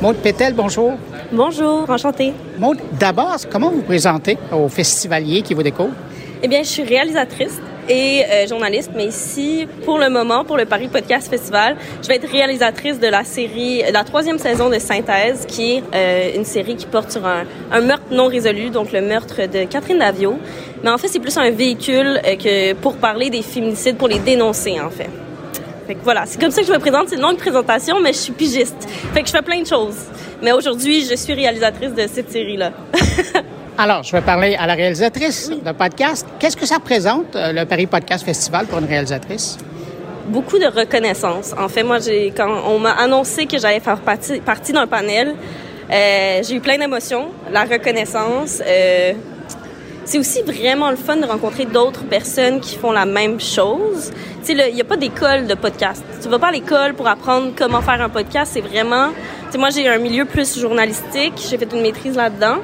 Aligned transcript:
Maude 0.00 0.18
Pétel, 0.18 0.54
bonjour. 0.54 0.92
Bonjour, 1.32 1.90
enchantée. 1.90 2.32
Maude, 2.56 2.78
d'abord, 3.00 3.36
comment 3.50 3.70
vous 3.70 3.82
présentez 3.82 4.38
aux 4.52 4.68
festivaliers 4.68 5.42
qui 5.42 5.54
vous 5.54 5.64
découvrent? 5.64 5.94
Eh 6.40 6.46
bien, 6.46 6.62
je 6.62 6.68
suis 6.68 6.84
réalisatrice 6.84 7.58
et 7.88 8.22
euh, 8.30 8.46
journaliste, 8.46 8.92
mais 8.94 9.06
ici, 9.06 9.66
pour 9.84 9.98
le 9.98 10.08
moment, 10.08 10.44
pour 10.44 10.56
le 10.56 10.66
Paris 10.66 10.86
Podcast 10.86 11.28
Festival, 11.28 11.76
je 12.00 12.06
vais 12.06 12.14
être 12.14 12.30
réalisatrice 12.30 13.00
de 13.00 13.08
la 13.08 13.24
série, 13.24 13.82
la 13.92 14.04
troisième 14.04 14.38
saison 14.38 14.70
de 14.70 14.78
Synthèse, 14.78 15.46
qui 15.48 15.72
est 15.72 15.82
euh, 15.92 16.36
une 16.36 16.44
série 16.44 16.76
qui 16.76 16.86
porte 16.86 17.10
sur 17.10 17.26
un, 17.26 17.42
un, 17.72 17.80
meurtre 17.80 18.06
non 18.12 18.28
résolu, 18.28 18.70
donc 18.70 18.92
le 18.92 19.00
meurtre 19.00 19.48
de 19.48 19.64
Catherine 19.64 19.98
Davio. 19.98 20.38
Mais 20.84 20.90
en 20.90 20.98
fait, 20.98 21.08
c'est 21.08 21.18
plus 21.18 21.36
un 21.38 21.50
véhicule 21.50 22.20
euh, 22.24 22.36
que 22.36 22.74
pour 22.74 22.98
parler 22.98 23.30
des 23.30 23.42
féminicides, 23.42 23.96
pour 23.96 24.06
les 24.06 24.20
dénoncer, 24.20 24.78
en 24.80 24.90
fait. 24.90 25.10
Fait 25.88 25.94
que 25.94 26.04
voilà, 26.04 26.26
c'est 26.26 26.38
comme 26.38 26.50
ça 26.50 26.60
que 26.60 26.66
je 26.66 26.72
me 26.72 26.78
présente. 26.78 27.08
C'est 27.08 27.16
une 27.16 27.22
longue 27.22 27.38
présentation, 27.38 27.98
mais 27.98 28.12
je 28.12 28.18
suis 28.18 28.32
pigiste. 28.34 28.86
Fait 29.14 29.22
que 29.22 29.26
je 29.26 29.32
fais 29.32 29.40
plein 29.40 29.62
de 29.62 29.66
choses. 29.66 29.96
Mais 30.42 30.52
aujourd'hui, 30.52 31.02
je 31.02 31.16
suis 31.16 31.32
réalisatrice 31.32 31.94
de 31.94 32.06
cette 32.06 32.30
série-là. 32.30 32.72
Alors, 33.78 34.02
je 34.02 34.12
vais 34.12 34.20
parler 34.20 34.54
à 34.56 34.66
la 34.66 34.74
réalisatrice 34.74 35.48
de 35.48 35.72
podcast. 35.72 36.26
Qu'est-ce 36.38 36.58
que 36.58 36.66
ça 36.66 36.74
représente, 36.74 37.34
euh, 37.36 37.52
le 37.54 37.64
Paris 37.64 37.86
Podcast 37.86 38.22
Festival, 38.22 38.66
pour 38.66 38.80
une 38.80 38.84
réalisatrice? 38.84 39.56
Beaucoup 40.26 40.58
de 40.58 40.66
reconnaissance. 40.66 41.54
En 41.58 41.68
fait, 41.68 41.84
moi, 41.84 42.00
j'ai 42.00 42.34
quand 42.36 42.64
on 42.66 42.78
m'a 42.78 42.92
annoncé 42.92 43.46
que 43.46 43.56
j'allais 43.56 43.80
faire 43.80 44.00
partie, 44.00 44.40
partie 44.40 44.74
d'un 44.74 44.86
panel, 44.86 45.36
euh, 45.90 46.42
j'ai 46.46 46.56
eu 46.56 46.60
plein 46.60 46.76
d'émotions. 46.76 47.28
La 47.50 47.64
reconnaissance. 47.64 48.60
Euh, 48.62 49.14
c'est 50.08 50.18
aussi 50.18 50.40
vraiment 50.40 50.88
le 50.88 50.96
fun 50.96 51.16
de 51.16 51.26
rencontrer 51.26 51.66
d'autres 51.66 52.02
personnes 52.04 52.60
qui 52.60 52.76
font 52.76 52.92
la 52.92 53.04
même 53.04 53.38
chose. 53.38 54.10
Tu 54.42 54.56
sais, 54.56 54.70
il 54.70 54.74
n'y 54.74 54.80
a 54.80 54.84
pas 54.84 54.96
d'école 54.96 55.46
de 55.46 55.52
podcast. 55.52 56.02
Tu 56.22 56.28
vas 56.30 56.38
pas 56.38 56.46
à 56.46 56.52
l'école 56.52 56.94
pour 56.94 57.06
apprendre 57.06 57.52
comment 57.54 57.82
faire 57.82 58.00
un 58.00 58.08
podcast. 58.08 58.52
C'est 58.54 58.62
vraiment... 58.62 59.08
Tu 59.08 59.52
sais, 59.52 59.58
moi, 59.58 59.68
j'ai 59.68 59.86
un 59.86 59.98
milieu 59.98 60.24
plus 60.24 60.58
journalistique. 60.58 61.34
J'ai 61.50 61.58
fait 61.58 61.70
une 61.74 61.82
maîtrise 61.82 62.16
là-dedans. 62.16 62.56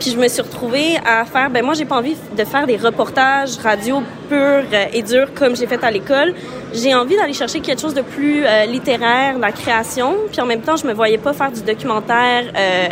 Puis 0.00 0.12
je 0.12 0.16
me 0.16 0.28
suis 0.28 0.40
retrouvée 0.40 0.96
à 1.04 1.24
faire, 1.24 1.50
ben 1.50 1.64
moi 1.64 1.74
j'ai 1.74 1.84
pas 1.84 1.96
envie 1.96 2.14
de 2.36 2.44
faire 2.44 2.68
des 2.68 2.76
reportages 2.76 3.58
radio 3.58 4.00
purs 4.28 4.62
et 4.92 5.02
durs 5.02 5.34
comme 5.34 5.56
j'ai 5.56 5.66
fait 5.66 5.82
à 5.82 5.90
l'école. 5.90 6.34
J'ai 6.72 6.94
envie 6.94 7.16
d'aller 7.16 7.32
chercher 7.32 7.58
quelque 7.58 7.80
chose 7.80 7.94
de 7.94 8.02
plus 8.02 8.44
euh, 8.46 8.64
littéraire, 8.66 9.36
la 9.40 9.50
création. 9.50 10.14
Puis 10.30 10.40
en 10.40 10.46
même 10.46 10.60
temps, 10.60 10.76
je 10.76 10.86
me 10.86 10.92
voyais 10.92 11.18
pas 11.18 11.32
faire 11.32 11.50
du 11.50 11.62
documentaire 11.62 12.44
euh, 12.56 12.88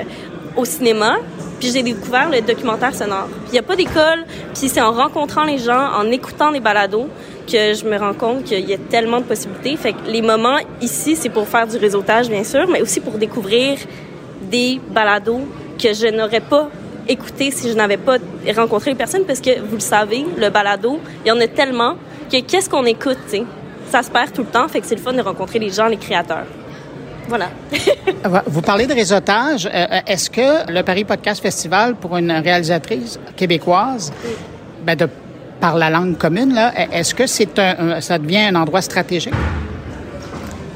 au 0.56 0.64
cinéma. 0.64 1.18
Puis 1.58 1.70
j'ai 1.72 1.82
découvert 1.82 2.30
le 2.30 2.40
documentaire 2.40 2.94
sonore. 2.94 3.28
Il 3.48 3.54
y 3.54 3.58
a 3.58 3.62
pas 3.62 3.76
d'école. 3.76 4.24
Puis 4.54 4.68
c'est 4.68 4.80
en 4.80 4.92
rencontrant 4.92 5.44
les 5.44 5.58
gens, 5.58 5.92
en 5.94 6.10
écoutant 6.10 6.52
des 6.52 6.60
balados 6.60 7.08
que 7.46 7.74
je 7.74 7.84
me 7.84 7.96
rends 7.96 8.14
compte 8.14 8.44
qu'il 8.44 8.68
y 8.68 8.74
a 8.74 8.78
tellement 8.78 9.20
de 9.20 9.24
possibilités. 9.24 9.76
Fait 9.76 9.92
que 9.92 10.08
les 10.08 10.22
moments 10.22 10.58
ici, 10.80 11.16
c'est 11.16 11.28
pour 11.28 11.48
faire 11.48 11.66
du 11.66 11.76
réseautage 11.76 12.28
bien 12.28 12.44
sûr, 12.44 12.66
mais 12.68 12.82
aussi 12.82 13.00
pour 13.00 13.14
découvrir 13.14 13.78
des 14.42 14.80
balados 14.90 15.42
que 15.78 15.92
je 15.92 16.08
n'aurais 16.08 16.40
pas 16.40 16.68
écouter 17.08 17.50
si 17.50 17.68
je 17.70 17.74
n'avais 17.74 17.96
pas 17.96 18.16
rencontré 18.56 18.90
les 18.90 18.96
personnes 18.96 19.24
parce 19.24 19.40
que 19.40 19.60
vous 19.60 19.76
le 19.76 19.80
savez, 19.80 20.24
le 20.36 20.50
balado, 20.50 20.98
il 21.24 21.28
y 21.28 21.32
en 21.32 21.40
a 21.40 21.46
tellement 21.46 21.96
que 22.30 22.40
qu'est-ce 22.40 22.68
qu'on 22.68 22.84
écoute, 22.84 23.18
tu 23.26 23.38
sais? 23.38 23.44
Ça 23.90 24.02
se 24.02 24.10
perd 24.10 24.32
tout 24.32 24.42
le 24.42 24.48
temps, 24.48 24.66
fait 24.66 24.80
que 24.80 24.86
c'est 24.86 24.96
le 24.96 25.00
fun 25.00 25.12
de 25.12 25.22
rencontrer 25.22 25.60
les 25.60 25.70
gens, 25.70 25.86
les 25.86 25.96
créateurs. 25.96 26.46
Voilà. 27.28 27.50
vous 28.46 28.62
parlez 28.62 28.86
de 28.86 28.94
réseautage. 28.94 29.68
Est-ce 30.06 30.30
que 30.30 30.70
le 30.70 30.82
Paris 30.82 31.04
Podcast 31.04 31.42
Festival, 31.42 31.94
pour 31.96 32.16
une 32.16 32.30
réalisatrice 32.30 33.18
québécoise, 33.36 34.12
ben 34.84 34.96
de, 34.96 35.08
par 35.60 35.76
la 35.76 35.90
langue 35.90 36.16
commune, 36.16 36.54
là, 36.54 36.72
est-ce 36.92 37.14
que 37.14 37.26
c'est 37.26 37.58
un, 37.58 38.00
ça 38.00 38.18
devient 38.18 38.38
un 38.38 38.54
endroit 38.54 38.82
stratégique? 38.82 39.34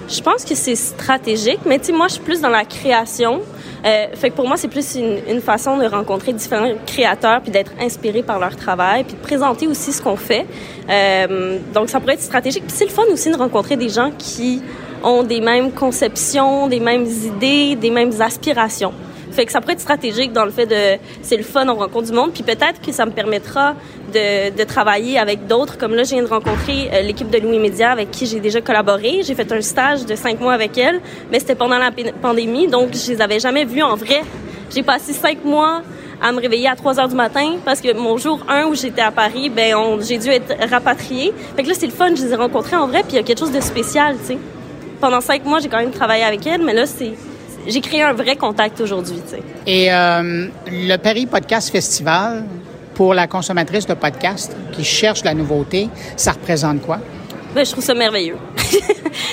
Je 0.08 0.20
pense 0.20 0.44
que 0.44 0.56
c'est 0.56 0.74
stratégique, 0.74 1.60
mais 1.64 1.78
tu 1.78 1.86
sais, 1.86 1.92
moi, 1.92 2.08
je 2.08 2.14
suis 2.14 2.22
plus 2.22 2.40
dans 2.40 2.48
la 2.48 2.64
création. 2.64 3.42
Euh, 3.84 4.06
fait 4.14 4.30
que 4.30 4.34
pour 4.34 4.46
moi, 4.46 4.56
c'est 4.56 4.68
plus 4.68 4.96
une, 4.96 5.18
une, 5.28 5.40
façon 5.40 5.78
de 5.78 5.84
rencontrer 5.86 6.32
différents 6.32 6.72
créateurs 6.84 7.40
puis 7.40 7.52
d'être 7.52 7.72
inspiré 7.80 8.22
par 8.22 8.40
leur 8.40 8.56
travail 8.56 9.04
puis 9.04 9.14
de 9.14 9.20
présenter 9.20 9.68
aussi 9.68 9.92
ce 9.92 10.02
qu'on 10.02 10.16
fait. 10.16 10.46
Euh, 10.90 11.58
donc, 11.72 11.88
ça 11.88 12.00
pourrait 12.00 12.14
être 12.14 12.22
stratégique. 12.22 12.64
Puis 12.66 12.76
c'est 12.76 12.84
le 12.84 12.90
fun 12.90 13.04
aussi 13.12 13.30
de 13.30 13.36
rencontrer 13.36 13.76
des 13.76 13.88
gens 13.88 14.10
qui 14.18 14.62
ont 15.04 15.22
des 15.22 15.40
mêmes 15.40 15.72
conceptions, 15.72 16.68
des 16.68 16.80
mêmes 16.80 17.06
idées, 17.06 17.76
des 17.76 17.90
mêmes 17.90 18.12
aspirations. 18.20 18.92
Fait 19.32 19.46
que 19.46 19.52
ça 19.52 19.60
pourrait 19.60 19.74
être 19.74 19.80
stratégique 19.80 20.32
dans 20.32 20.44
le 20.44 20.50
fait 20.50 20.66
de 20.66 21.00
c'est 21.22 21.36
le 21.36 21.44
fun, 21.44 21.68
on 21.68 21.76
rencontre 21.76 22.08
du 22.08 22.12
monde, 22.12 22.32
puis 22.32 22.42
peut-être 22.42 22.80
que 22.84 22.92
ça 22.92 23.06
me 23.06 23.12
permettra 23.12 23.74
de, 24.12 24.64
travailler 24.64 25.18
avec 25.18 25.46
d'autres. 25.46 25.78
Comme 25.78 25.94
là, 25.94 26.02
je 26.02 26.10
viens 26.10 26.22
de 26.22 26.28
rencontrer 26.28 26.90
euh, 26.92 27.02
l'équipe 27.02 27.30
de 27.30 27.38
Louis 27.38 27.58
Média 27.58 27.92
avec 27.92 28.10
qui 28.10 28.26
j'ai 28.26 28.40
déjà 28.40 28.60
collaboré. 28.60 29.20
J'ai 29.22 29.34
fait 29.34 29.50
un 29.52 29.60
stage 29.60 30.04
de 30.04 30.14
cinq 30.16 30.40
mois 30.40 30.52
avec 30.52 30.76
elle, 30.76 31.00
mais 31.30 31.38
c'était 31.38 31.54
pendant 31.54 31.78
la 31.78 31.90
pandémie, 32.20 32.66
donc 32.66 32.90
je 32.92 33.12
les 33.12 33.22
avais 33.22 33.38
jamais 33.38 33.64
vus 33.64 33.82
en 33.82 33.94
vrai. 33.94 34.22
J'ai 34.74 34.82
passé 34.82 35.12
cinq 35.12 35.44
mois 35.44 35.82
à 36.22 36.32
me 36.32 36.40
réveiller 36.40 36.68
à 36.68 36.76
3 36.76 37.00
heures 37.00 37.08
du 37.08 37.14
matin 37.14 37.56
parce 37.64 37.80
que 37.80 37.96
mon 37.96 38.18
jour 38.18 38.44
1 38.48 38.66
où 38.66 38.74
j'étais 38.74 39.00
à 39.00 39.10
Paris, 39.10 39.48
ben 39.48 39.74
j'ai 40.00 40.18
dû 40.18 40.28
être 40.28 40.54
rapatriée. 40.68 41.32
Fait 41.56 41.62
que 41.62 41.68
là, 41.68 41.74
c'est 41.76 41.86
le 41.86 41.92
fun, 41.92 42.14
je 42.14 42.22
les 42.22 42.32
ai 42.32 42.36
rencontrés 42.36 42.76
en 42.76 42.86
vrai, 42.86 43.02
puis 43.02 43.12
il 43.12 43.16
y 43.16 43.18
a 43.18 43.22
quelque 43.22 43.38
chose 43.38 43.52
de 43.52 43.60
spécial, 43.60 44.16
tu 44.18 44.34
sais. 44.34 44.38
Pendant 45.00 45.20
cinq 45.20 45.44
mois, 45.44 45.60
j'ai 45.60 45.68
quand 45.68 45.78
même 45.78 45.92
travaillé 45.92 46.24
avec 46.24 46.46
elle, 46.46 46.62
mais 46.62 46.74
là, 46.74 46.86
c'est 46.86 47.12
j'ai 47.66 47.80
créé 47.80 48.02
un 48.02 48.12
vrai 48.12 48.36
contact 48.36 48.80
aujourd'hui. 48.80 49.20
Et 49.66 49.92
euh, 49.92 50.48
le 50.66 50.96
Paris 50.96 51.26
Podcast 51.26 51.70
Festival, 51.70 52.44
pour 52.94 53.14
la 53.14 53.26
consommatrice 53.26 53.86
de 53.86 53.94
podcast 53.94 54.54
qui 54.72 54.84
cherche 54.84 55.24
la 55.24 55.34
nouveauté, 55.34 55.88
ça 56.16 56.32
représente 56.32 56.82
quoi? 56.82 56.98
Ben, 57.54 57.64
je 57.64 57.72
trouve 57.72 57.84
ça 57.84 57.94
merveilleux. 57.94 58.36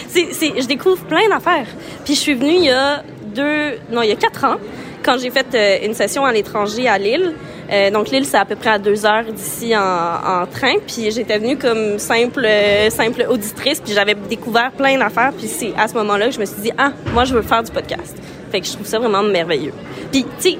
c'est, 0.07 0.33
c'est, 0.33 0.61
je 0.61 0.67
découvre 0.67 1.03
plein 1.05 1.27
d'affaires. 1.29 1.67
Puis 2.03 2.15
je 2.15 2.19
suis 2.19 2.33
venue 2.33 2.55
il 2.55 2.65
y 2.65 2.71
a 2.71 3.03
deux, 3.35 3.77
non, 3.91 4.01
il 4.01 4.09
y 4.09 4.11
a 4.11 4.15
quatre 4.15 4.43
ans, 4.45 4.57
quand 5.03 5.17
j'ai 5.19 5.29
fait 5.29 5.47
euh, 5.53 5.85
une 5.85 5.93
session 5.93 6.25
à 6.25 6.31
l'étranger 6.31 6.87
à 6.87 6.97
Lille. 6.97 7.33
Euh, 7.71 7.91
donc 7.91 8.09
Lille, 8.09 8.25
c'est 8.25 8.37
à 8.37 8.45
peu 8.45 8.55
près 8.55 8.71
à 8.71 8.79
deux 8.79 9.05
heures 9.05 9.25
d'ici 9.25 9.75
en, 9.75 9.81
en, 9.81 10.45
train. 10.45 10.75
Puis 10.85 11.11
j'étais 11.11 11.37
venue 11.37 11.57
comme 11.57 11.99
simple, 11.99 12.45
euh, 12.45 12.89
simple 12.89 13.25
auditrice, 13.29 13.81
puis 13.81 13.93
j'avais 13.93 14.15
découvert 14.15 14.71
plein 14.71 14.97
d'affaires. 14.97 15.33
Puis 15.37 15.47
c'est 15.47 15.73
à 15.77 15.87
ce 15.87 15.93
moment-là 15.95 16.27
que 16.27 16.35
je 16.35 16.39
me 16.39 16.45
suis 16.45 16.61
dit, 16.61 16.71
ah, 16.77 16.91
moi, 17.13 17.25
je 17.25 17.33
veux 17.33 17.41
faire 17.41 17.63
du 17.63 17.71
podcast. 17.71 18.15
Fait 18.51 18.61
que 18.61 18.67
je 18.67 18.73
trouve 18.73 18.85
ça 18.85 18.99
vraiment 18.99 19.23
merveilleux. 19.23 19.73
Puis, 20.11 20.25
tu 20.39 20.51
sais, 20.51 20.57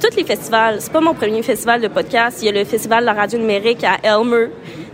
tous 0.00 0.16
les 0.16 0.24
festivals, 0.24 0.76
c'est 0.80 0.92
pas 0.92 1.00
mon 1.00 1.14
premier 1.14 1.42
festival 1.42 1.80
de 1.80 1.88
podcast. 1.88 2.38
Il 2.42 2.46
y 2.46 2.48
a 2.48 2.52
le 2.52 2.64
festival 2.64 3.00
de 3.00 3.06
la 3.06 3.14
radio 3.14 3.38
numérique 3.38 3.84
à 3.84 3.96
Elmer 4.02 4.48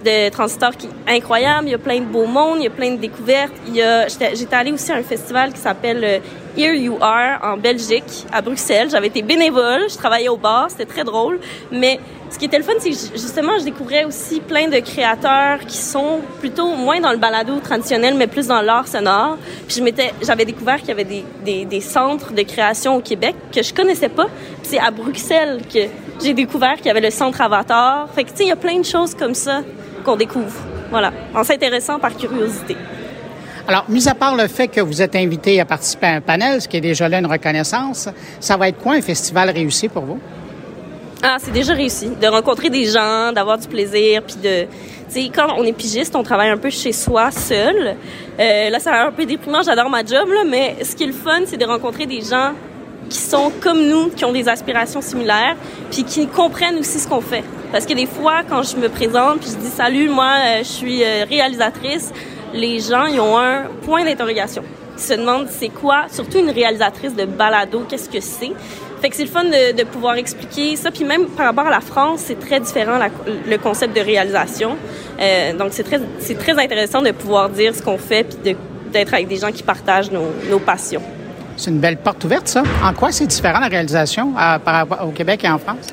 de 0.06 0.30
Transistor 0.30 0.76
qui 0.76 0.86
est 0.86 1.16
incroyable. 1.16 1.66
Il 1.68 1.72
y 1.72 1.74
a 1.74 1.78
plein 1.78 1.98
de 1.98 2.04
beaux 2.04 2.26
mondes, 2.26 2.58
il 2.58 2.64
y 2.64 2.68
a 2.68 2.70
plein 2.70 2.92
de 2.92 2.96
découvertes. 2.96 3.52
Y 3.68 3.82
a, 3.82 4.06
j'étais 4.08 4.54
allée 4.54 4.72
aussi 4.72 4.92
à 4.92 4.96
un 4.96 5.02
festival 5.02 5.52
qui 5.52 5.60
s'appelle 5.60 6.04
euh, 6.04 6.18
Here 6.56 6.74
You 6.74 6.96
Are 7.00 7.38
en 7.42 7.56
Belgique, 7.56 8.24
à 8.32 8.40
Bruxelles. 8.40 8.88
J'avais 8.90 9.08
été 9.08 9.22
bénévole, 9.22 9.90
je 9.90 9.96
travaillais 9.96 10.28
au 10.28 10.36
bar, 10.36 10.70
c'était 10.70 10.86
très 10.86 11.04
drôle. 11.04 11.38
Mais 11.70 11.98
ce 12.30 12.38
qui 12.38 12.46
était 12.46 12.58
le 12.58 12.64
fun, 12.64 12.72
c'est 12.78 12.90
que 12.90 12.96
justement, 13.12 13.58
je 13.58 13.64
découvrais 13.64 14.04
aussi 14.04 14.40
plein 14.40 14.68
de 14.68 14.78
créateurs 14.78 15.60
qui 15.66 15.76
sont 15.76 16.20
plutôt 16.40 16.68
moins 16.74 17.00
dans 17.00 17.12
le 17.12 17.18
balado 17.18 17.58
traditionnel, 17.60 18.14
mais 18.14 18.26
plus 18.26 18.46
dans 18.46 18.62
l'art 18.62 18.88
sonore. 18.88 19.36
Puis 19.66 19.76
je 19.76 19.82
m'étais, 19.82 20.12
j'avais 20.22 20.44
découvert 20.44 20.78
qu'il 20.78 20.88
y 20.88 20.92
avait 20.92 21.04
des, 21.44 21.64
des, 21.64 21.80
centres 21.80 22.32
de 22.32 22.42
création 22.42 22.96
au 22.96 23.00
Québec 23.00 23.34
que 23.54 23.62
je 23.62 23.74
connaissais 23.74 24.08
pas. 24.08 24.26
C'est 24.62 24.78
à 24.78 24.90
Bruxelles 24.90 25.60
que 25.72 25.80
j'ai 26.22 26.32
découvert 26.32 26.76
qu'il 26.76 26.86
y 26.86 26.90
avait 26.90 27.00
le 27.00 27.10
centre 27.10 27.40
Avatar. 27.40 28.08
Fait 28.14 28.24
que 28.24 28.30
tu 28.30 28.36
sais, 28.36 28.44
il 28.44 28.48
y 28.48 28.52
a 28.52 28.56
plein 28.56 28.78
de 28.78 28.84
choses 28.84 29.14
comme 29.14 29.34
ça 29.34 29.62
qu'on 30.06 30.16
découvre. 30.16 30.56
Voilà, 30.90 31.12
en 31.34 31.44
s'intéressant 31.44 31.98
par 31.98 32.16
curiosité. 32.16 32.76
Alors, 33.68 33.84
mis 33.88 34.08
à 34.08 34.14
part 34.14 34.36
le 34.36 34.46
fait 34.46 34.68
que 34.68 34.80
vous 34.80 35.02
êtes 35.02 35.16
invité 35.16 35.60
à 35.60 35.64
participer 35.64 36.06
à 36.06 36.12
un 36.12 36.20
panel, 36.20 36.62
ce 36.62 36.68
qui 36.68 36.76
est 36.76 36.80
déjà 36.80 37.08
là 37.08 37.18
une 37.18 37.26
reconnaissance, 37.26 38.08
ça 38.38 38.56
va 38.56 38.68
être 38.68 38.78
quoi 38.78 38.94
un 38.94 39.02
festival 39.02 39.50
réussi 39.50 39.88
pour 39.88 40.04
vous? 40.04 40.20
Ah, 41.20 41.38
c'est 41.40 41.50
déjà 41.50 41.74
réussi. 41.74 42.10
De 42.20 42.26
rencontrer 42.28 42.70
des 42.70 42.84
gens, 42.84 43.32
d'avoir 43.32 43.58
du 43.58 43.66
plaisir, 43.66 44.22
puis 44.22 44.36
de... 44.36 44.66
Tu 45.08 45.22
sais, 45.22 45.30
quand 45.34 45.48
on 45.56 45.64
est 45.64 45.72
pigiste, 45.72 46.14
on 46.14 46.22
travaille 46.22 46.50
un 46.50 46.56
peu 46.56 46.70
chez 46.70 46.92
soi, 46.92 47.30
seul. 47.32 47.96
Euh, 48.38 48.70
là, 48.70 48.78
ça 48.78 48.90
a 48.90 48.98
l'air 48.98 49.06
un 49.08 49.12
peu 49.12 49.24
déprimant, 49.24 49.62
j'adore 49.62 49.90
ma 49.90 50.04
job, 50.04 50.28
là, 50.28 50.44
mais 50.46 50.76
ce 50.84 50.94
qui 50.94 51.04
est 51.04 51.08
le 51.08 51.12
fun, 51.12 51.40
c'est 51.46 51.56
de 51.56 51.64
rencontrer 51.64 52.06
des 52.06 52.20
gens 52.20 52.52
qui 53.08 53.18
sont 53.18 53.50
comme 53.60 53.86
nous, 53.88 54.10
qui 54.10 54.24
ont 54.24 54.32
des 54.32 54.48
aspirations 54.48 55.00
similaires, 55.00 55.56
puis 55.90 56.04
qui 56.04 56.26
comprennent 56.28 56.78
aussi 56.78 56.98
ce 57.00 57.08
qu'on 57.08 57.20
fait. 57.20 57.44
Parce 57.72 57.86
que 57.86 57.94
des 57.94 58.06
fois, 58.06 58.42
quand 58.48 58.62
je 58.62 58.76
me 58.76 58.88
présente, 58.88 59.40
puis 59.40 59.50
je 59.50 59.56
dis 59.56 59.70
salut, 59.70 60.08
moi, 60.08 60.34
euh, 60.44 60.58
je 60.58 60.68
suis 60.68 61.02
euh, 61.02 61.24
réalisatrice, 61.28 62.12
les 62.54 62.80
gens, 62.80 63.06
ils 63.06 63.20
ont 63.20 63.36
un 63.38 63.64
point 63.84 64.04
d'interrogation. 64.04 64.62
Ils 64.96 65.02
se 65.02 65.14
demandent 65.14 65.48
c'est 65.50 65.68
quoi, 65.68 66.06
surtout 66.10 66.38
une 66.38 66.50
réalisatrice 66.50 67.14
de 67.14 67.24
balado, 67.24 67.84
qu'est-ce 67.88 68.08
que 68.08 68.20
c'est? 68.20 68.52
Fait 69.02 69.10
que 69.10 69.16
c'est 69.16 69.24
le 69.24 69.30
fun 69.30 69.44
de, 69.44 69.84
pouvoir 69.84 70.14
expliquer 70.14 70.74
ça. 70.76 70.90
Puis 70.90 71.04
même 71.04 71.26
par 71.26 71.46
rapport 71.46 71.66
à 71.66 71.70
la 71.70 71.80
France, 71.80 72.20
c'est 72.24 72.40
très 72.40 72.60
différent 72.60 72.98
le 73.26 73.56
concept 73.58 73.94
de 73.94 74.00
réalisation. 74.00 74.76
Euh, 75.20 75.52
donc 75.52 75.68
c'est 75.72 75.82
très, 75.82 76.00
c'est 76.18 76.38
très 76.38 76.58
intéressant 76.58 77.02
de 77.02 77.10
pouvoir 77.10 77.50
dire 77.50 77.74
ce 77.74 77.82
qu'on 77.82 77.98
fait 77.98 78.24
puis 78.24 78.54
d'être 78.90 79.12
avec 79.12 79.28
des 79.28 79.36
gens 79.36 79.52
qui 79.52 79.62
partagent 79.62 80.10
nos, 80.10 80.28
nos 80.50 80.58
passions. 80.58 81.02
C'est 81.58 81.70
une 81.70 81.78
belle 81.78 81.98
porte 81.98 82.24
ouverte, 82.24 82.48
ça. 82.48 82.62
En 82.82 82.94
quoi 82.94 83.12
c'est 83.12 83.26
différent 83.26 83.60
la 83.60 83.68
réalisation 83.68 84.32
par 84.32 84.60
rapport 84.64 85.06
au 85.06 85.10
Québec 85.10 85.44
et 85.44 85.50
en 85.50 85.58
France? 85.58 85.92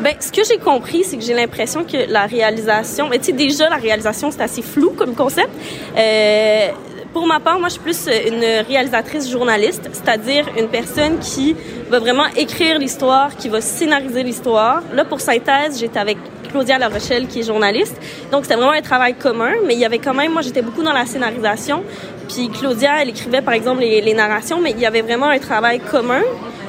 Ben, 0.00 0.14
ce 0.20 0.30
que 0.30 0.44
j'ai 0.44 0.58
compris, 0.58 1.04
c'est 1.04 1.16
que 1.16 1.22
j'ai 1.22 1.34
l'impression 1.34 1.84
que 1.84 2.10
la 2.10 2.26
réalisation, 2.26 3.08
mais 3.08 3.18
tu 3.18 3.26
sais, 3.26 3.32
déjà, 3.32 3.68
la 3.70 3.76
réalisation, 3.76 4.30
c'est 4.30 4.42
assez 4.42 4.62
flou 4.62 4.90
comme 4.90 5.14
concept. 5.14 5.50
Euh, 5.96 6.68
Pour 7.12 7.26
ma 7.28 7.38
part, 7.38 7.60
moi, 7.60 7.68
je 7.68 7.74
suis 7.74 7.80
plus 7.80 8.08
une 8.26 8.44
réalisatrice 8.66 9.30
journaliste, 9.30 9.88
c'est-à-dire 9.92 10.46
une 10.58 10.66
personne 10.66 11.20
qui 11.20 11.54
va 11.88 12.00
vraiment 12.00 12.26
écrire 12.36 12.76
l'histoire, 12.78 13.36
qui 13.36 13.48
va 13.48 13.60
scénariser 13.60 14.24
l'histoire. 14.24 14.82
Là, 14.92 15.04
pour 15.04 15.20
synthèse, 15.20 15.78
j'étais 15.78 16.00
avec 16.00 16.18
Claudia 16.50 16.76
La 16.76 16.88
Rochelle, 16.88 17.28
qui 17.28 17.38
est 17.40 17.44
journaliste. 17.44 17.96
Donc, 18.32 18.44
c'était 18.44 18.56
vraiment 18.56 18.72
un 18.72 18.82
travail 18.82 19.14
commun, 19.14 19.52
mais 19.64 19.74
il 19.74 19.80
y 19.80 19.84
avait 19.84 20.00
quand 20.00 20.14
même, 20.14 20.32
moi, 20.32 20.42
j'étais 20.42 20.62
beaucoup 20.62 20.82
dans 20.82 20.92
la 20.92 21.06
scénarisation. 21.06 21.84
Puis 22.28 22.48
Claudia, 22.48 23.00
elle 23.00 23.10
écrivait, 23.10 23.42
par 23.42 23.54
exemple, 23.54 23.82
les 23.82 24.14
narrations, 24.14 24.58
mais 24.60 24.72
il 24.72 24.80
y 24.80 24.86
avait 24.86 25.02
vraiment 25.02 25.28
un 25.28 25.38
travail 25.38 25.78
commun. 25.78 26.22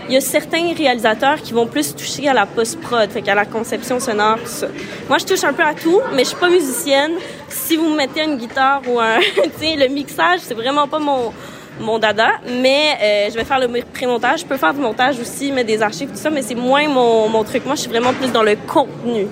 Il 0.08 0.14
y 0.14 0.18
a 0.18 0.22
certains 0.22 0.72
réalisateurs 0.74 1.42
qui 1.42 1.52
vont 1.52 1.66
plus 1.66 1.96
toucher 1.96 2.28
à 2.28 2.34
la 2.34 2.46
post-prod, 2.46 3.10
fait 3.10 3.24
qu'à 3.24 3.34
la 3.34 3.46
conception 3.46 4.00
sonore, 4.00 4.38
tout 4.38 4.46
ça. 4.46 4.68
Moi, 5.10 5.18
je 5.18 5.26
touche 5.26 5.44
un 5.44 5.54
peu 5.54 5.64
à 5.64 5.74
tout, 5.74 6.00
mais 6.14 6.24
je 6.24 6.30
suis 6.30 6.38
pas 6.38 6.50
musicienne. 6.50 7.14
Si 7.50 7.76
vous 7.76 7.90
me 7.90 7.98
mettez 7.98 8.24
une 8.24 8.38
guitare 8.38 8.82
ou 8.88 9.00
un, 9.00 9.18
le 9.62 9.88
mixage, 9.88 10.42
c'est 10.44 10.54
vraiment 10.54 10.88
pas 10.88 11.00
mon, 11.00 11.34
mon 11.80 11.98
dada, 11.98 12.34
mais 12.62 12.98
euh, 13.02 13.30
je 13.32 13.36
vais 13.36 13.44
faire 13.44 13.60
le 13.60 13.68
pré-montage. 13.94 14.42
Je 14.42 14.46
peux 14.46 14.58
faire 14.58 14.76
du 14.76 14.80
montage 14.80 15.20
aussi, 15.20 15.52
mettre 15.52 15.68
des 15.68 15.82
archives, 15.82 16.10
tout 16.10 16.16
ça, 16.18 16.30
mais 16.30 16.44
c'est 16.44 16.54
moins 16.54 16.88
mon, 16.88 17.28
mon 17.28 17.44
truc. 17.44 17.66
Moi, 17.66 17.74
je 17.74 17.82
suis 17.82 17.90
vraiment 17.90 18.14
plus 18.14 18.32
dans 18.32 18.44
le 18.44 18.56
contenu. 18.68 19.28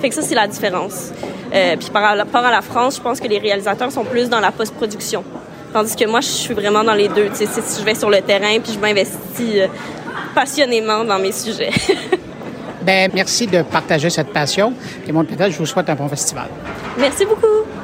Fait 0.00 0.08
que 0.08 0.14
ça, 0.14 0.22
c'est 0.22 0.34
la 0.34 0.46
différence. 0.46 1.12
Euh, 1.52 1.76
puis 1.76 1.90
par 1.90 2.16
rapport 2.16 2.44
à 2.44 2.50
la 2.50 2.62
France, 2.62 2.96
je 2.96 3.02
pense 3.02 3.20
que 3.20 3.28
les 3.28 3.38
réalisateurs 3.38 3.92
sont 3.92 4.04
plus 4.04 4.30
dans 4.30 4.40
la 4.40 4.50
post-production. 4.50 5.24
Tandis 5.72 5.94
que 5.94 6.04
moi, 6.06 6.20
je 6.20 6.26
suis 6.26 6.54
vraiment 6.54 6.82
dans 6.82 6.94
les 6.94 7.08
deux. 7.08 7.28
Tu 7.28 7.46
sais, 7.46 7.46
si 7.46 7.80
je 7.80 7.84
vais 7.84 7.94
sur 7.94 8.10
le 8.10 8.20
terrain 8.20 8.58
puis 8.62 8.72
je 8.72 8.78
m'investis 8.78 9.56
euh, 9.56 9.66
passionnément 10.34 11.04
dans 11.04 11.18
mes 11.18 11.32
sujets. 11.32 11.70
ben 12.82 13.10
merci 13.14 13.46
de 13.46 13.62
partager 13.62 14.10
cette 14.10 14.32
passion. 14.32 14.72
Et 15.06 15.12
mon 15.12 15.24
je 15.24 15.58
vous 15.58 15.66
souhaite 15.66 15.88
un 15.88 15.94
bon 15.94 16.08
festival. 16.08 16.48
Merci 16.98 17.24
beaucoup. 17.24 17.79